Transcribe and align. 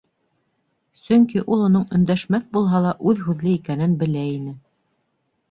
Сөнки 1.01 1.43
ул 1.55 1.61
уның 1.65 1.83
өндәшмәҫ 1.97 2.47
булһа 2.57 2.81
ла, 2.87 2.95
үҙ 3.13 3.23
һүҙле 3.27 3.55
икәнен 3.59 3.95
белә 4.03 4.27
ине. 4.41 4.57